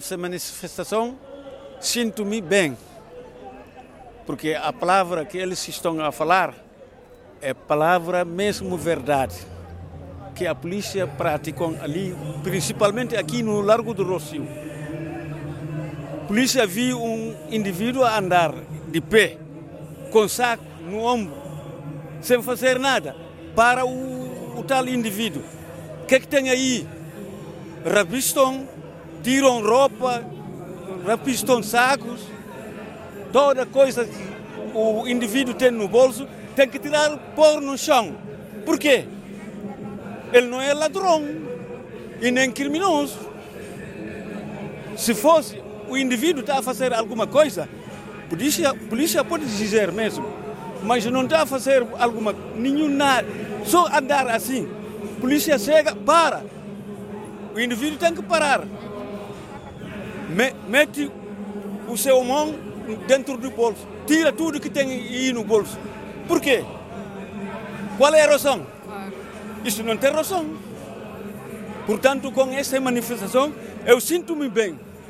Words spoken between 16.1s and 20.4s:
A polícia viu um indivíduo andar de pé, com